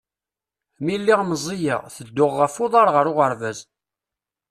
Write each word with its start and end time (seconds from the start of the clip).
Mi 0.83 0.95
lliɣ 1.01 1.19
meẓẓiyeɣ, 1.23 1.81
tedduɣ 1.95 2.31
ɣef 2.39 2.55
uḍar 2.63 2.87
ɣer 2.95 3.05
uɣerbaz. 3.11 3.59